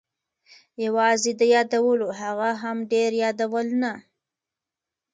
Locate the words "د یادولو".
1.39-2.07